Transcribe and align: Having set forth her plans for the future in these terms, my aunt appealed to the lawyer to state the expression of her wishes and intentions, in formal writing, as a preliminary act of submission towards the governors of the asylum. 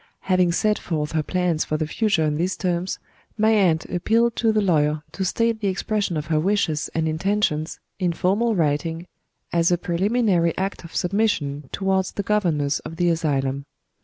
Having 0.21 0.53
set 0.53 0.79
forth 0.79 1.11
her 1.11 1.21
plans 1.21 1.63
for 1.63 1.77
the 1.77 1.85
future 1.85 2.23
in 2.25 2.33
these 2.37 2.57
terms, 2.57 2.97
my 3.37 3.51
aunt 3.51 3.85
appealed 3.85 4.35
to 4.37 4.51
the 4.51 4.59
lawyer 4.59 5.03
to 5.11 5.23
state 5.23 5.59
the 5.59 5.67
expression 5.67 6.17
of 6.17 6.25
her 6.25 6.39
wishes 6.39 6.89
and 6.95 7.07
intentions, 7.07 7.79
in 7.99 8.11
formal 8.11 8.55
writing, 8.55 9.05
as 9.53 9.69
a 9.71 9.77
preliminary 9.77 10.57
act 10.57 10.83
of 10.83 10.95
submission 10.95 11.69
towards 11.71 12.13
the 12.13 12.23
governors 12.23 12.79
of 12.79 12.95
the 12.95 13.09
asylum. 13.09 13.65